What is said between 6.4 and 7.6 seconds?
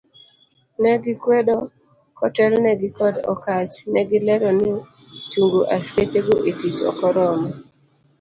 etich ok oromo.